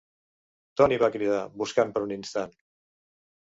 Tony 0.81 0.95
va 1.03 1.11
cridar, 1.17 1.43
buscant 1.63 1.95
per 1.99 2.05
un 2.09 2.17
instant. 2.19 2.61